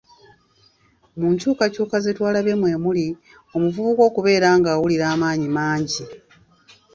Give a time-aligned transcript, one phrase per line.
[1.17, 3.05] Mu nkyukykyuka ze twalabye mwe muli,
[3.55, 6.03] omuvubuka okubeera ng'awulira amaanyi mangi.